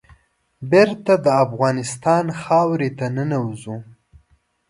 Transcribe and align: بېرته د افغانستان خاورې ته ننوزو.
بېرته 0.71 1.13
د 1.25 1.27
افغانستان 1.45 2.25
خاورې 2.41 2.89
ته 2.97 3.05
ننوزو. 3.15 3.77